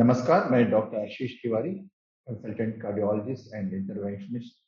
[0.00, 1.74] नमस्कार, मैं doctor Ashish Tiwari
[2.28, 4.62] consultant cardiologist and interventionist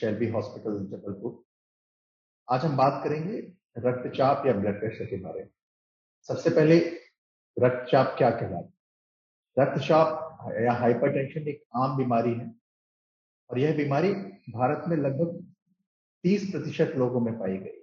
[0.00, 1.42] Shalby hospital Jabalpur.
[2.48, 3.38] आज हम बात करेंगे
[3.78, 5.48] रक्तचाप या ब्लड प्रेशर के बारे में।
[6.28, 6.78] सबसे पहले,
[7.58, 8.72] रक्तचाप क्या कहलाता है?
[9.58, 12.54] रक्तचाप या हाइपरटेंशन एक आम बीमारी है
[13.50, 14.14] और यह बीमारी
[14.50, 15.54] भारत में लगभग
[16.22, 17.82] 30 प्रतिशत लोगों में पाई गई।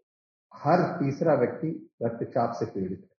[0.53, 3.18] हर तीसरा व्यक्ति रक्तचाप से पीड़ित है।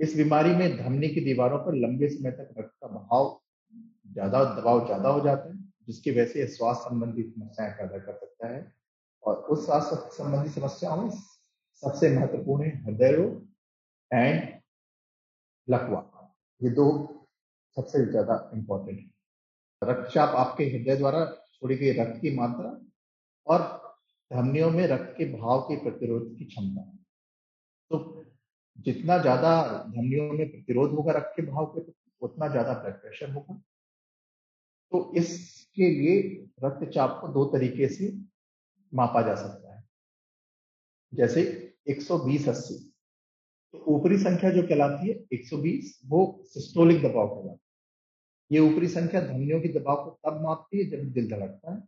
[0.00, 3.38] इस बीमारी में धमनी की दीवारों पर लंबे समय तक रक्त का बहाव
[4.12, 5.56] ज़्यादा, दबाव ज़्यादा हो जाता है,
[5.86, 8.72] जिसकी वजह से स्वास्थ्य संबंधी समस्याएँ पैदा कर सकता है।
[9.24, 11.10] और उस स्वास्थ्य संबंधी समस्याओं में
[11.82, 14.42] सबसे महत्वपूर्ण है हृदय रोग एंड
[15.68, 16.02] लकवा
[16.60, 16.86] ये दो
[17.76, 22.70] सबसे ज़्यादा इंपॉर्टेंट है। रक्तचाप आपके हृदय द्वारा छोड़ी गई रक्त की मात्रा
[23.46, 23.62] और
[24.30, 26.82] धमनियों में रक्त के भाव के प्रतिरोध की क्षमता।
[27.90, 27.98] तो
[28.78, 29.50] जितना ज़्यादा
[29.86, 33.54] धमनियों में प्रतिरोध होगा रक्त के भाव के उतना ज़्यादा ब्लड प्रेशर होगा।
[34.92, 36.20] तो इसके लिए
[36.64, 38.12] रक्तचाप को दो तरीके से
[38.92, 39.84] मापा जा सकता है।
[41.12, 41.42] जैसे
[41.88, 42.74] 120 80
[43.74, 47.58] तो ऊपरी संख्या जो कहलाती है 120 वो सिस्टोलिक दबाव कहलाता है।
[48.50, 51.82] ये ऊपरी संख्या धमनियों के दबाव को तब मापती है जब दिल धड़कता है,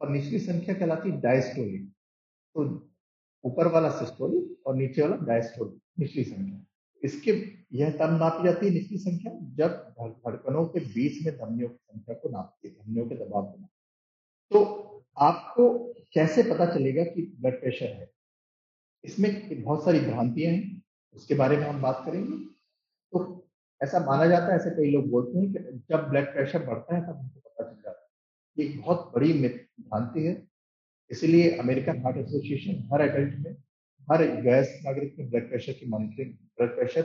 [0.00, 1.88] और निचली संख्या कहलाती है डायस्टोलिक
[2.54, 2.64] तो
[3.44, 6.64] ऊपर वाला सिस्टोलिक और नीचे वाला डायस्टोलिक निचली संख्या।
[7.04, 7.30] इसके,
[7.72, 12.14] यह तब नापी जाती है निचली संख्या, जब धड़कनों के बीच में धमनियों की संख्या
[12.14, 13.68] को नापती है, धमनियों के दबाव को
[14.50, 18.10] तो आपको कैसे पता चलेगा कि ब्लड प्रेशर है?
[19.04, 20.82] इसमें बहुत सारी भ्रांतियाँ हैं,
[21.14, 22.44] उसके बारे में हम बात करेंगे।
[23.12, 23.48] तो
[23.82, 27.02] ऐसा माना जाता है, ऐसे कई लोग बोलते हैं कि जब ब्लड प्रेशर बढ़ता है,
[27.02, 28.08] तब हमको पता चल जाता
[28.58, 30.48] है। एक बहुत बड़ी भ्रांति है।
[31.10, 33.56] इसलिए अमेरिकन हार्ट एसोसिएशन हर एडल्ट में
[34.08, 37.02] हर गैस नागरिक में ब्लड प्रेशर की मॉनिटरिंग ब्लड प्रेशर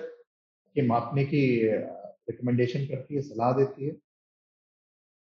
[0.76, 1.42] के मापने की
[2.30, 3.92] रिकमेंडेशन करती है, सलाह देती है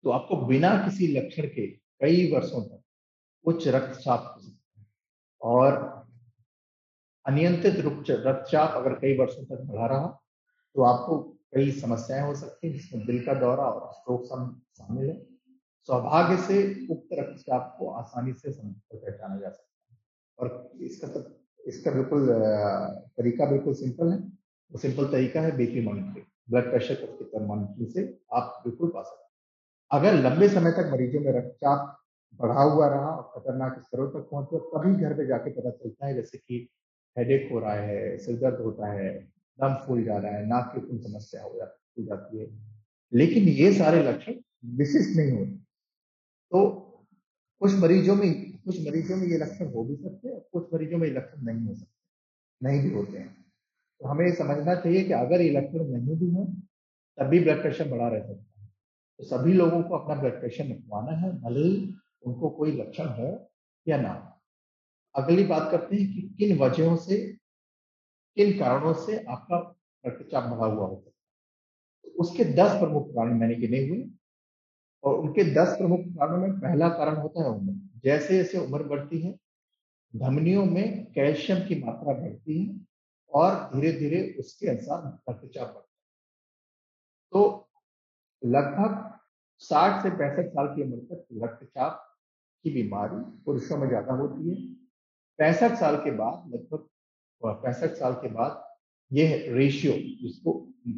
[0.04, 1.66] तो आपको बिना किसी लक्षण के
[2.00, 2.82] कई वर्षों तक
[3.44, 4.86] उच्च रक्तचाप हो सकता है।
[5.42, 5.72] और
[7.26, 7.76] अनियंत्रित
[8.26, 10.06] रक्तचाप अगर कई वर्षों तक बढ़ा रहा
[10.76, 11.18] तो आपको
[11.54, 14.24] कई समस्याएँ हो सकती हैं, जिसमें दिल का दौरा और स्ट्रोक
[14.78, 15.16] शामिल है।
[15.88, 16.58] सौभाग्य से
[16.92, 19.98] उक्त रक्तचाप को आसानी से पहचाना जा सकता है।
[20.38, 21.08] और इसका
[21.66, 22.28] इसका बिल्कुल
[23.18, 24.18] तरीका बिल्कुल सिंपल है।
[24.72, 29.24] वो सिंपल तरीका है बीपी मॉनिटरिंग ब्लड प्रेशर के मॉनिटरिंग से आप बिल्कुल पा सकते
[29.90, 32.02] अगर लंबे समय तक मरीजों में रक्तचाप
[32.40, 36.14] बढ़ा हुआ रहा और खतरनाक स्तरों तक पहुँचे तभी घर पे जाके पता चलता है
[36.14, 36.68] जैसे कि
[37.18, 39.18] हेडेक हो रहा है, सिर दर्द होता है,
[39.60, 41.58] दम फूल जा रहा है, नाक की कुछ समस्या हो
[41.98, 42.46] जाती है।
[43.14, 44.34] लेकिन ये सारे लक्षण
[44.64, 45.50] विशिष्ट नहीं होते।
[46.50, 46.70] तो
[47.60, 51.08] कुछ मरीजों में कुछ मरीजों में ये लक्षण हो भी सकते हैं, कुछ मरीजों में
[51.08, 53.44] ये लक्षण नहीं हो सकते, नहीं भी होते हैं।
[54.00, 56.46] तो हमें समझना चाहिए कि अगर ये लक्षण नहीं भी है,
[57.18, 58.68] तब भी ब्लड प्रेशर बढ़ा रह सकता है।
[59.18, 63.50] तो सभी लोगों को अपना ब्लड प्रेशर निकलवाना है, भले ही उनको कोई लक्षण हो
[63.88, 64.32] या ना
[65.14, 67.16] अगली बात करते हैं कि किन वजहों से,
[68.36, 69.58] किन कारणों से आपका
[70.06, 71.14] रक्तचाप बढ़ा हुआ होता है।
[72.04, 73.98] तो उसके दस प्रमुख कारण मैंने गिने हुए
[75.06, 77.72] और उनके दस प्रमुख कारणों में पहला कारण होता है उम्र।
[78.04, 79.32] जैसे जैसे उम्र बढ़ती है,
[80.14, 82.80] धमनियों में कैल्शियम की मात्रा बढ़ती है
[83.32, 85.84] और धीरे धीरे उसके अनुसार रक्तचाप बढ़ता है।
[87.32, 87.68] तो
[88.42, 89.20] लगभग
[89.62, 92.02] 60 से पैंसठ साल की उम्र तक रक्तचाप
[92.64, 94.56] की बीमारी पुरुषों में ज़्यादा होती है।
[95.38, 96.88] पैंसठ साल के बाद लगभग
[97.62, 98.62] पैंसठ साल के बाद
[99.10, 99.92] यह रेशियो
[100.22, 100.52] जिसको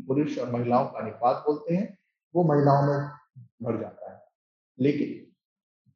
[0.09, 1.99] पुरुष और महिलाओं का अनुपात बोलते हैं,
[2.35, 3.18] वो महिलाओं में
[3.61, 4.21] बढ़ जाता है।
[4.79, 5.25] लेकिन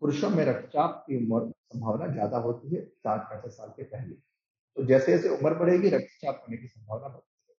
[0.03, 4.15] पुरुषों में रक्तचाप की उम्र संभावना ज़्यादा होती है साठ पैंसठ साल के पहले।
[4.77, 7.55] तो जैसे जैसे उम्र बढ़ेगी, रक्तचाप होने की संभावना बढ़ती है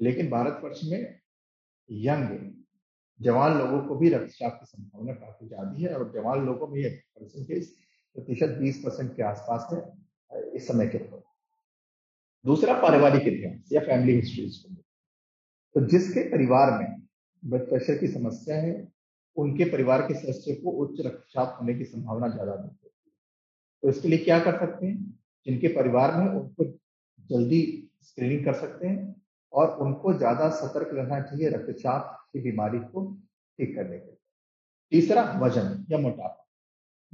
[0.00, 1.20] लेकिन भारतवर्ष में
[1.88, 2.52] यंग,
[3.20, 6.88] जवान लोगों को भी रक्तचाप की संभावना काफ़ी ज़्यादा है और जवान लोगों में ये
[6.88, 7.68] परसेंटेज
[8.16, 9.80] प्रतिशत बीस परसेंट के आसपास है,
[10.56, 11.22] इस समय के ऊपर।
[12.44, 14.74] दूसरा पारिवारिक इतिहास या फैमिली हिस्ट्री
[15.74, 16.97] तो जिसके परिवार में
[17.44, 18.88] ब्लड प्रेशर की समस्या है,
[19.36, 22.90] उनके परिवार के सदस्य को उच्च रक्तचाप होने की संभावना ज़्यादा होती है।
[23.82, 25.20] तो इसके लिए क्या कर सकते हैं?
[25.46, 26.64] जिनके परिवार में उनको
[27.30, 33.20] जल्दी स्क्रीनिंग कर सकते हैं और उनको ज़्यादा सतर्क रहना चाहिए रक्तचाप की बीमारी को
[33.58, 34.18] ठीक करने के लिए।
[34.90, 36.46] तीसरा, वज़न या मोटापा।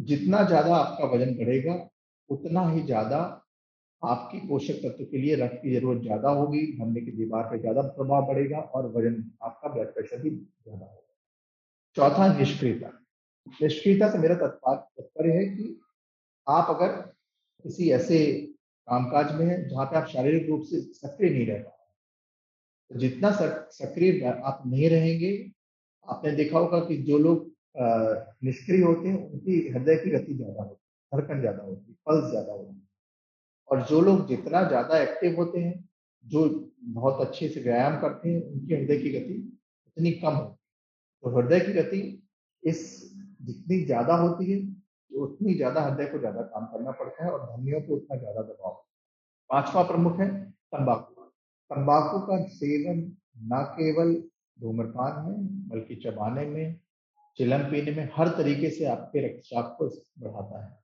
[0.00, 1.88] जितना ज़्यादा आपका वज़न बढ़ेगा,
[2.30, 3.43] उतना ही ज़्यादा
[4.04, 7.82] आपकी पोषक तत्व के लिए रक्त की ज़रूरत ज़्यादा होगी, धमनी की दीवार पर ज़्यादा
[7.96, 11.00] प्रभाव पड़ेगा और वज़न, आपका ब्लड प्रेशर भी ज़्यादा होगा।
[11.96, 12.90] चौथा, निष्क्रियता।
[13.60, 15.80] निष्क्रियता से मेरा तात्पर्य है कि
[16.46, 16.92] आप अगर
[17.64, 18.18] किसी ऐसे
[18.88, 21.70] कामकाज में है जहाँ पे आप शारीरिक रूप से सक्रिय नहीं रह पा
[22.90, 25.30] तो जितना सक्रिय आप नहीं रहेंगे,
[26.08, 27.52] आपने देखा होगा कि जो लोग
[28.44, 32.30] निष्क्रिय होते हैं, उनकी हृदय की गति ज़्यादा होती है धड़कन ज़्यादा होती है, पल्स
[32.30, 32.83] ज़्यादा होती है।
[33.70, 35.88] और जो लोग जितना ज़्यादा एक्टिव होते हैं,
[36.24, 36.48] जो
[36.94, 39.34] बहुत अच्छे से व्यायाम करते हैं, उनकी हृदय की गति
[39.86, 40.56] उतनी कम होती है।
[41.24, 42.00] तो हृदय की गति
[42.62, 42.80] इस
[43.42, 47.40] जितनी ज़्यादा होती है तो उतनी ज़्यादा हृदय को ज़्यादा काम करना पड़ता है और
[47.46, 48.72] धमनियों को उतना ज़्यादा दबाव
[49.50, 50.28] पांचवा प्रमुख है,
[50.72, 51.22] तंबाकू।
[51.70, 53.00] तंबाकू का सेवन
[53.52, 54.14] न केवल
[54.58, 56.80] धूम्रपान में, बल्कि चबाने में,
[57.38, 59.88] चिलम पीने में, हर तरीके से आपके रक्तचाप को
[60.20, 60.83] बढ़ाता है।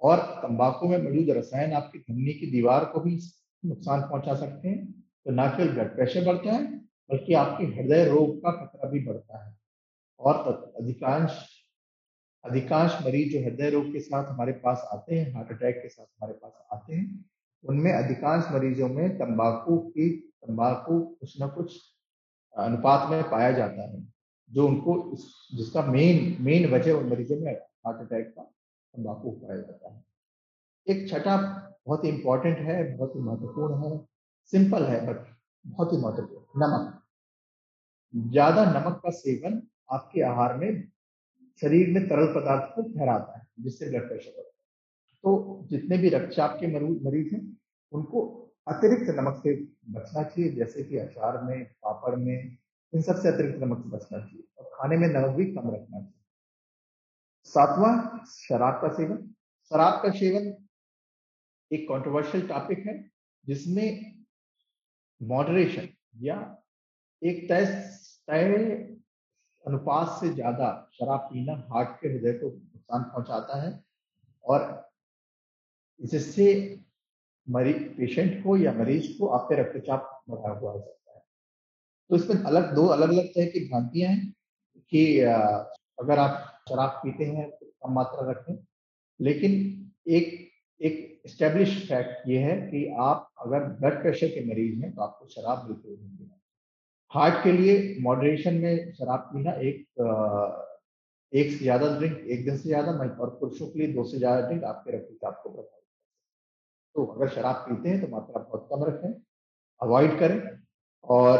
[0.00, 3.18] और तंबाकू में मौजूद रसायन आपकी धमनी की दीवार को भी
[3.64, 6.78] नुकसान पहुँचा सकते हैं। तो ना केवल ब्लड प्रेशर बढ़ता है,
[7.10, 9.56] बल्कि आपके हृदय रोग का खतरा भी बढ़ता है।
[10.20, 11.44] और अधिकांश
[12.44, 16.04] अधिकांश मरीज़ जो हृदय रोग के साथ हमारे पास आते हैं हार्ट अटैक के साथ
[16.04, 17.24] हमारे पास आते हैं,
[17.64, 21.76] उनमें अधिकांश मरीजों में तंबाकू की, तंबाकू कुछ ना कुछ
[22.56, 24.06] अनुपात में पाया जाता है,
[24.50, 25.16] जो उनको
[25.56, 28.52] जिसका मेन मेन वजह उन मरीजों में हार्ट अटैक का
[28.96, 30.04] तंबाकू पाया जाता है
[30.86, 31.36] एक छठा
[31.86, 33.98] बहुत ही इंपॉर्टेंट है, बहुत ही महत्वपूर्ण है
[34.52, 35.26] सिंपल है बट
[35.64, 37.02] बहुत ही महत्वपूर्ण। नमक।
[38.14, 39.62] ज़्यादा नमक का सेवन
[39.92, 40.88] आपके आहार में
[41.62, 44.54] शरीर में तरल पदार्थ को ठहराता है, जिससे ब्लड प्रेशर बढ़ता है।
[45.24, 47.42] तो जितने भी रक्तचाप के मरीज़ हैं,
[47.92, 48.22] उनको
[48.66, 49.54] अतिरिक्त नमक से
[49.90, 52.56] बचना चाहिए, जैसे कि अचार में, पापड़ में,
[52.92, 56.15] इन सबसे अतिरिक्त नमक से बचना चाहिए। और खाने में नमक भी कम रखना चाहिए।
[57.54, 59.16] सातवां, शराब का सेवन।
[59.70, 60.54] शराब का सेवन
[61.70, 62.94] एक कंट्रोवर्शियल टॉपिक है,
[63.44, 64.14] जिसमें
[65.20, 65.88] मॉडरेशन
[66.22, 66.36] या
[67.22, 67.64] एक तय
[68.28, 68.54] तय
[69.64, 73.70] अनुपात से ज़्यादा शराब पीना हार्ट के हृदय को नुकसान पहुंचाता है
[74.44, 74.64] और
[76.00, 76.48] जिससे
[77.46, 81.22] मरीज़ पेशेंट को या मरीज़ को आपके रक्तचाप बढ़ा हुआ हो सकता है।
[82.10, 84.32] तो इसमें अलग, दो अलग अलग तरह की भ्रांतियाँ हैं
[84.92, 88.56] कि अगर आप शराब पीते हैं तो कम मात्रा रखें।
[89.20, 89.52] लेकिन
[90.10, 90.34] एक
[90.80, 95.26] एक स्टेब्लिश फैक्ट ये है कि आप अगर ब्लड प्रेशर के मरीज़ हैं तो आपको
[95.28, 96.34] शराब बिल्कुल नहीं पीना
[97.12, 99.84] हार्ट के लिए मॉडरेशन में शराब पीना एक
[101.32, 104.46] एक से ज़्यादा ड्रिंक एक दिन से ज़्यादा और पुरुषों के लिए दो से ज़्यादा
[104.48, 105.84] ड्रिंक आपके रक्तचाप को प्रभावित
[106.94, 109.12] तो अगर शराब पीते हैं तो मात्रा बहुत कम रखें
[109.80, 110.40] अवॉइड करें,
[111.04, 111.38] और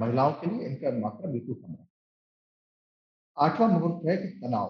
[0.00, 1.86] महिलाओं के लिए इनका मात्रा बिल्कुल कम रखें।
[3.36, 4.68] आठवां मुहूर्त है कि तनाव।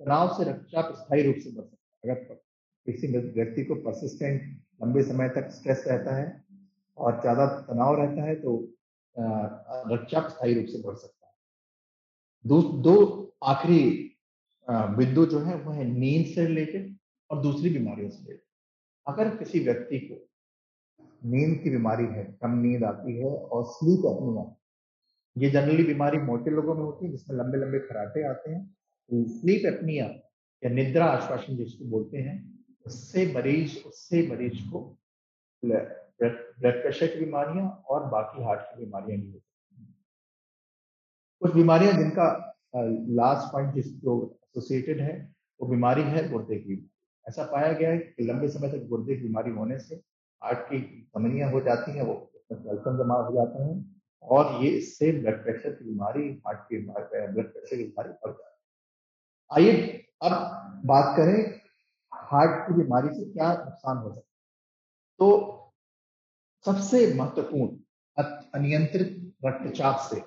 [0.00, 2.34] तनाव से रक्षा स्थायी रूप से बढ़ सकता है। अगर
[2.86, 4.42] किसी व्यक्ति को परसिस्टेंट
[4.82, 6.26] लंबे समय तक स्ट्रेस रहता है
[6.98, 8.56] और ज़्यादा तनाव रहता है तो
[9.90, 11.32] रक्षा स्थायी रूप से बढ़ सकता है।
[12.44, 12.94] दो दो
[13.44, 13.82] आखिरी
[14.68, 16.96] बिंदु जो है वह है नींद से रिलेटेड
[17.30, 18.48] और दूसरी बीमारियों से रिलेटेड
[19.06, 20.26] अगर किसी व्यक्ति को
[21.22, 24.42] नींद की बीमारी है, कम नींद आती है और स्लीप एपनिया
[25.36, 29.24] ये जनरली बीमारी मोटे लोगों में होती है, जिसमें लंबे लंबे खराटे आते हैं। तो
[29.30, 30.06] स्लीप एपनिया
[30.62, 32.36] या निद्रा आश्वासन जिसको बोलते हैं,
[32.86, 34.80] उससे मरीज़ उससे मरीज़ को
[35.62, 39.86] ब्लड प्रेशर की बीमारियाँ और बाकी हार्ट की बीमारियाँ नहीं होती।
[41.42, 42.26] कुछ बीमारियाँ जिनका
[42.76, 45.14] लास्ट पॉइंट जिस जो एसोसिएटेड है,
[45.60, 46.86] वो बीमारी है गुर्दे की।
[47.26, 49.94] ऐसा पाया गया है कि लंबे समय तक गुर्दे की बीमारी होने से
[50.42, 50.78] हार्ट की
[51.16, 52.14] धमनियाँ हो जाती हैं, वो
[52.52, 57.26] कैल्शियम जमा हो जाते हैं। और ये इससे ब्लड प्रेशर की बीमारी हार्ट की बीमारी
[57.26, 58.48] ब्लड प्रेशर की बीमारी बढ़ जाती है।
[59.50, 59.72] आइए
[60.22, 60.32] अब
[60.86, 61.38] बात करें
[62.12, 64.24] हार्ट की बीमारी से क्या नुकसान हो सकता है।
[65.20, 65.26] तो
[66.64, 67.68] सबसे महत्वपूर्ण
[68.54, 70.20] अनियंत्रित रक्तचाप से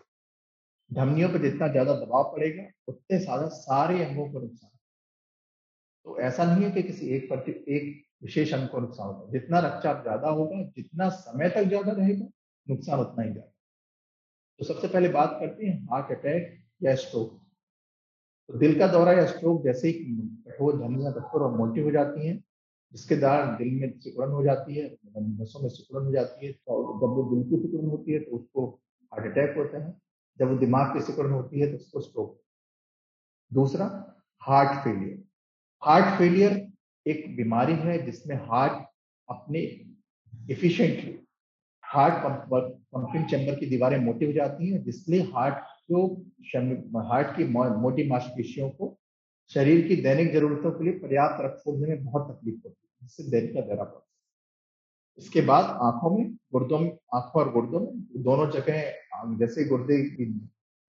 [0.91, 4.69] धमनियों पर जितना ज़्यादा दबाव पड़ेगा, उतने ज़्यादा सारे अंगों को नुकसान
[6.05, 9.59] तो ऐसा नहीं है कि किसी एक प्रति, एक विशेष अंग को नुकसान होगा। जितना
[9.59, 12.25] रक्तचाप ज़्यादा होगा, जितना समय तक ज़्यादा रहेगा,
[12.67, 13.52] नुकसान उतना ही ज़्यादा।
[14.59, 17.39] तो सबसे पहले बात करते हैं हार्ट अटैक या स्ट्रोक
[18.49, 19.93] तो दिल का दौरा या स्ट्रोक जैसे ही
[20.47, 22.43] कठोर धमनियाँ कठोर और मोटी हो जाती हैं,
[22.93, 24.85] जिसके द्वारा दिल में सिकुड़न हो जाती है
[25.17, 28.35] नसों में सिकुड़न हो जाती है तो जब वो दिल की सिकुड़न होती है तो
[28.35, 28.67] उसको
[29.11, 29.93] हार्ट अटैक होता है।
[30.39, 32.39] जब वो दिमाग की सिकुड़न होती है तो उसको स्ट्रोक
[33.51, 33.85] दूसरा
[34.41, 35.23] हार्ट फेलियर
[35.81, 36.61] हार्ट फेलियर
[37.05, 38.85] एक बीमारी है जिसमें हार्ट
[39.27, 39.59] अपने
[40.49, 41.19] इफिशिएंटली
[41.83, 42.23] हार्ट
[42.93, 45.55] पंपिंग चैम्बर की दीवारें मोटी हो जाती हैं जिसलिए हार्ट
[45.91, 48.97] को हार्ट की मोटी मांसपेशियों को,
[49.51, 53.23] शरीर की दैनिक जरूरतों के लिए पर्याप्त रक्त खोलने में बहुत तकलीफ़ होती है, जिससे
[53.31, 54.11] दैनिक का दरा पड़ता है।
[55.17, 60.25] इसके बाद आँखों में, गुर्दों में, आँखों और गुर्दों में, दोनों जगह, जैसे गुर्दे की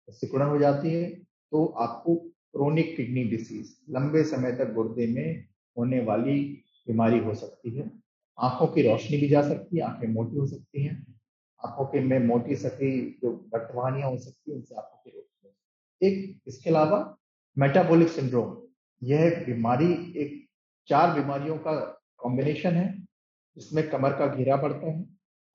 [0.09, 1.09] सिकुड़न हो जाती है
[1.51, 5.45] तो आपको क्रोनिक किडनी डिसीज लंबे समय तक गुर्दे में
[5.77, 6.39] होने वाली
[6.87, 7.91] बीमारी हो सकती है।
[8.37, 11.16] आँखों की रोशनी भी जा सकती है, आँखें मोटी हो सकती हैं
[11.65, 16.41] आँखों के में मोटी सफी जो रक्तवाहिनियाँ हो सकती है, उनसे आँखों की रोशनी एक,
[16.47, 17.17] इसके अलावा
[17.57, 18.61] मेटाबॉलिक सिंड्रोम
[19.03, 20.47] यह बीमारी, एक,
[20.87, 23.05] चार बीमारियों का कॉम्बिनेशन है
[23.57, 25.03] इसमें कमर का घेरा बढ़ता है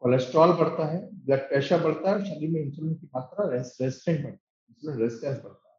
[0.00, 5.70] कोलेस्ट्रॉल बढ़ता है ब्लड प्रेशर बढ़ता है शरीर में इंसुलिन की मात्रा इंसुलिन रेजिस्टेंस बढ़ता
[5.70, 5.78] है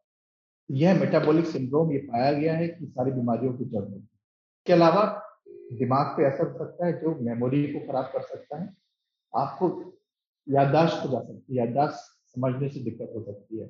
[0.70, 5.22] यह मेटाबॉलिक सिंड्रोम ये पाया गया है कि सारी बीमारियों की जड़ है इसके अलावा,
[5.48, 8.74] दिमाग पे असर सकता है, जो मेमोरी को खराब कर सकता है।
[9.36, 9.68] आपको
[10.48, 13.66] याददाश्त हो जा सकती है, याददाश्त समझने से दिक्कत हो सकती है।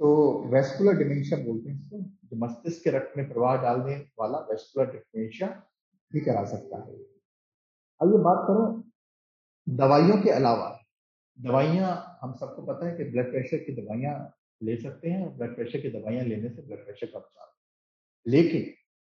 [0.00, 4.86] तो वेस्कुलर डिमेंशिया बोलते हैं इसको, जो मस्तिष्क के रक्त में प्रवाह डालने वाला वेस्कुलर
[4.86, 5.48] डिमेंशिया
[6.12, 6.94] भी करा सकता है।
[8.00, 8.66] आइए बात करो,
[9.68, 10.80] दवाइयों के अलावा,
[11.40, 15.80] दवाइयाँ, हम सबको पता है कि ब्लड प्रेशर की दवाइयाँ ले सकते हैं ब्लड प्रेशर
[15.80, 17.52] की दवाइयाँ लेने से ब्लड प्रेशर का उपचार
[18.26, 18.74] लेकिन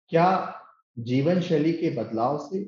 [0.09, 0.57] क्या
[0.99, 2.65] जीवन शैली के बदलाव से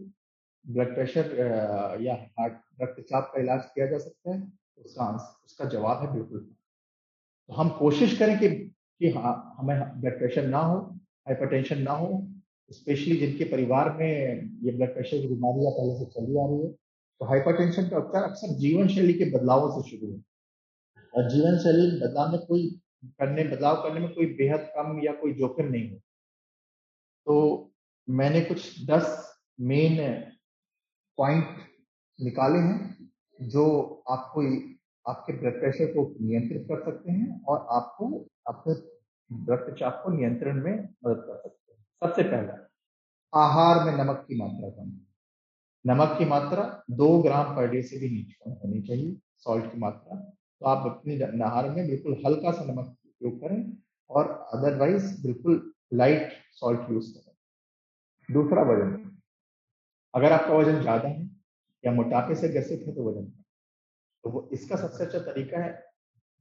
[0.67, 5.07] ब्लड प्रेशर या हार्ट रक्तचाप का इलाज किया जा सकता है, उसका
[5.45, 6.39] उसका जवाब है बिल्कुल
[7.49, 10.79] तो हम कोशिश करें कि कि हाँ हमें ब्लड प्रेशर ना हो
[11.29, 12.27] हाइपरटेंशन ना हो
[12.71, 14.09] स्पेशली जिनके परिवार में
[14.65, 16.73] ये ब्लड प्रेशर की बीमारी पहले से चली आ रही है
[17.21, 20.23] तो हाइपरटेंशन का उपचार अक्सर जीवन शैली के बदलावों से शुरू है।
[21.15, 25.33] और जीवन शैली बदलाव में कोई करने, बदलाव करने में कोई बेहद कम या कोई
[25.33, 25.99] जोखिम नहीं है
[27.27, 27.73] तो
[28.11, 29.97] मैंने कुछ दस मेन
[31.19, 31.47] पॉइंट
[32.23, 33.65] निकाले हैं, जो
[34.11, 34.43] आपको
[35.07, 38.09] आपके ब्लड प्रेशर को नियंत्रित कर सकते हैं और आपको
[38.49, 38.75] अपने
[39.49, 42.59] रक्तचाप को नियंत्रण में मदद कर सकते हैं। सबसे पहला,
[43.33, 44.91] आहार में नमक की मात्रा कम।
[45.85, 50.17] नमक की मात्रा दो ग्राम पर डे से भी नीचे होनी चाहिए सॉल्ट की मात्रा।
[50.17, 53.61] तो आप अपने आहार में बिल्कुल हल्का सा नमक उपयोग करें
[54.11, 55.61] और अदरवाइज़ बिल्कुल
[55.95, 57.35] लाइट सॉल्ट यूज़ करें।
[58.29, 58.93] दूसरा वज़न,
[60.15, 61.31] अगर आपका वज़न ज़्यादा है
[61.85, 63.25] या मोटापे से ग्रसित है तो वज़न
[64.25, 65.73] तो वो इसका सबसे अच्छा तरीका है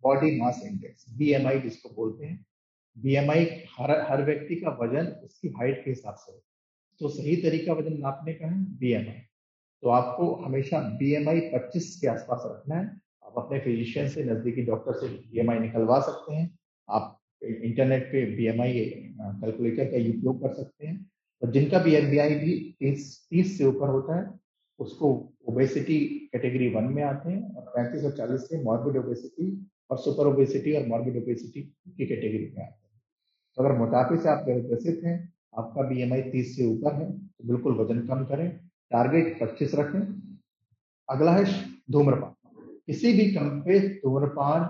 [0.03, 2.45] बॉडी मास इंडेक्स बीएमआई जिसको बोलते हैं।
[2.97, 3.45] बीएमआई
[3.79, 6.39] हर हर व्यक्ति का वज़न उसकी हाइट के हिसाब से
[7.01, 9.21] तो सही तरीका वज़न नापने का है बीएमआई
[9.83, 12.85] तो आपको हमेशा बीएमआई 25 के आसपास रखना है।
[13.25, 16.49] आप अपने फिजिशियन से नजदीकी डॉक्टर से बीएमआई निकलवा सकते हैं।
[16.89, 21.09] आप इंटरनेट पे बीएमआई कैलकुलेटर का उपयोग कर सकते हैं।
[21.41, 24.29] और जिनका बी एम बी आई भी तीस तीस से ऊपर होता है,
[24.79, 25.99] उसको ओबेसिटी
[26.33, 29.47] कैटेगरी वन में आते हैं और पैंतीस और चालीस से मॉर्बिड ओबेसिटी
[29.91, 32.99] और सुपर ओबेसिटी और मॉर्बिड ओबेसिटी की कैटेगरी में आते हैं।
[33.57, 35.17] तो अगर मोटापे से आप ग्रसित हैं,
[35.57, 36.11] आपका बी एम
[36.45, 38.49] से ऊपर है तो बिल्कुल वज़न कम करें
[38.91, 39.99] टारगेट पच्चीस रखें।
[41.09, 41.43] अगला है
[41.91, 42.33] धूम्रपान।
[42.87, 44.69] किसी भी कम पे धूम्रपान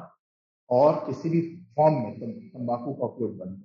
[0.69, 1.41] और किसी भी
[1.75, 3.63] फॉर्म में तंबाकू का उपयोग बंद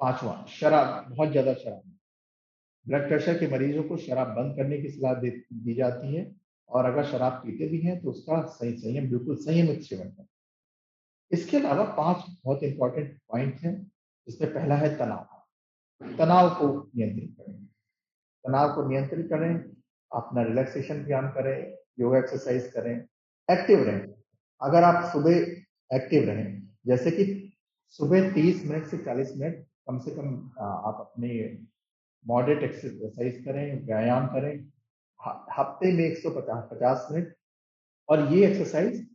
[0.00, 1.97] पांचवा, शराब, बहुत ज़्यादा शराब।
[2.88, 6.34] ब्लड प्रेशर के मरीजों को शराब बंद करने की सलाह दी जाती है
[6.70, 10.26] और अगर शराब पीते भी हैं तो उसका सही संयम, बिल्कुल संयमित सेवन करें।
[11.32, 13.74] इसके अलावा पाँच बहुत इंपॉर्टेंट पॉइंट हैं,
[14.28, 16.66] जिसमें पहला है तनाव। तनाव को
[16.96, 17.64] नियंत्रित करें।
[18.44, 19.54] तनाव को नियंत्रित करें,
[20.12, 21.56] अपना रिलैक्सेशन व्यायाम करें
[22.00, 22.96] योगा एक्सरसाइज करें
[23.48, 24.06] एक्टिव रहें।
[24.60, 25.36] अगर आप सुबह
[25.92, 27.24] एक्टिव रहें, जैसे कि
[27.88, 31.28] सुबह 30 मिनट से 40 मिनट कम से कम आप अपने
[32.26, 34.72] मॉडरेट एक्सरसाइज करें, व्यायाम करें
[35.58, 37.34] हफ़्ते में 150 50 मिनट।
[38.08, 39.10] और ये एक्सरसाइज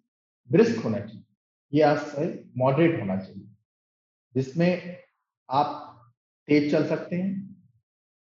[0.51, 1.23] ब्रिस्क होना चाहिए।
[1.73, 3.47] ये एक्सरसाइज मॉडरेट होना चाहिए।
[4.35, 4.97] जिसमें
[5.49, 5.99] आप
[6.47, 7.53] तेज चल सकते हैं,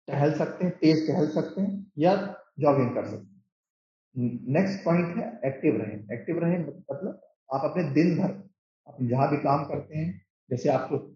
[0.07, 2.15] टहल सकते हैं, तेज टहल सकते हैं या
[2.59, 7.21] जॉगिंग कर सकते हैं। नेक्स्ट पॉइंट है एक्टिव रहें। एक्टिव रहें मतलब
[7.53, 8.49] आप अपने दिन भर
[8.87, 11.12] आप जहाँ भी काम करते हैं, जैसे आपको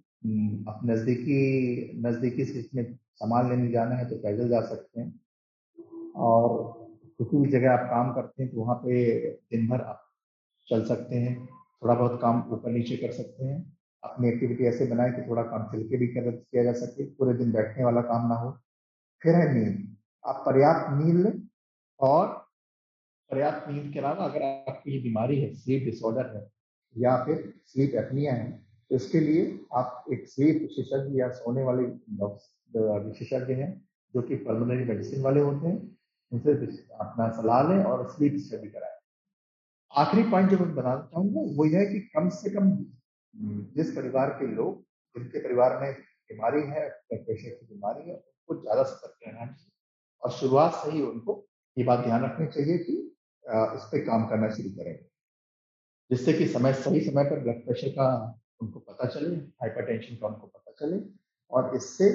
[0.67, 5.13] आप नज़दीकी नज़दीकी में सामान लेने जाना है तो पैदल जा सकते हैं।
[6.17, 6.51] और
[7.19, 10.03] किसी भी जगह आप काम करते हैं तो वहाँ पे दिन भर आप
[10.67, 11.35] चल सकते हैं,
[11.83, 13.59] थोड़ा बहुत काम ऊपर नीचे कर सकते हैं।
[14.03, 17.37] अपनी एक्टिविटी ऐसे बनाए कि थोड़ा काम चल के भी कर, किया जा सके, पूरे
[17.37, 18.51] दिन बैठने वाला काम ना हो।
[19.21, 19.95] फिर है नींद।
[20.25, 21.41] आप पर्याप्त नींद लें
[21.99, 22.27] और
[23.31, 26.47] पर्याप्त नींद के अलावा अगर आपकी बीमारी है स्लीप डिसऑर्डर है
[26.95, 31.83] या फिर स्लीप एपनिया है इसके लिए आप एक स्लीप विशेषज्ञ या सोने वाले
[33.05, 33.71] विशेषज्ञ हैं,
[34.13, 35.79] जो कि पल्मोनरी मेडिसिन वाले होते हैं।
[36.31, 36.51] उनसे
[36.95, 38.95] अपना सलाह लें और स्लीप स्टडी कराएँ।
[39.91, 42.71] आखिरी पॉइंट जो मैं बताना चाहूँगा वो यह है कि कम से कम
[43.75, 44.81] जिस परिवार के लोग,
[45.15, 49.71] जिनके परिवार में बीमारी है प्रेशर की बीमारी है, उनको ज़्यादा सतर्क रहना चाहिए।
[50.23, 51.43] और शुरुआत से ही उनको
[51.77, 52.93] ये बात ध्यान रखनी चाहिए कि
[53.75, 54.95] इस पर काम करना शुरू करें।
[56.11, 58.07] जिससे कि समय, सही समय पर ब्लड प्रेशर का
[58.61, 60.99] उनको पता चले हाइपरटेंशन का उनको पता चले
[61.51, 62.09] और इससे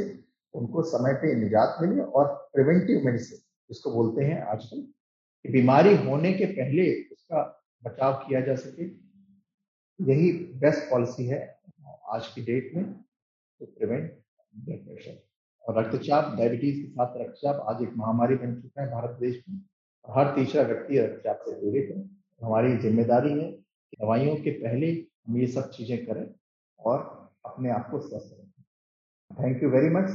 [0.55, 3.39] उनको समय पे निजात मिले और प्रिवेंटिव मेडिसिन
[3.71, 7.43] जिसको बोलते हैं आजकल, कि बीमारी होने के पहले उसका
[7.83, 8.85] बचाव किया जा सके।
[10.01, 11.41] यही बेस्ट पॉलिसी है
[12.15, 14.11] आज की डेट में टू प्रिवेंट
[14.55, 15.23] ब्लड प्रेशर
[15.65, 19.61] और रक्तचाप डायबिटीज़ के साथ रक्तचाप आज एक महामारी बन चुका है भारत देश में।
[20.05, 22.03] हर तीसरा व्यक्ति रक्तचाप से पीड़ित है।
[22.41, 24.93] हमारी ज़िम्मेदारी है कि दवाइयों के पहले
[25.27, 26.27] हम ये सब चीज़ें करें
[26.81, 26.99] और
[27.47, 28.63] अपने आप को स्वस्थ रखें।
[29.31, 30.11] थैंक यू वेरी मच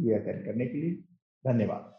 [0.00, 0.94] ये अटेंड करने के लिए
[1.44, 1.92] धन्यवाद।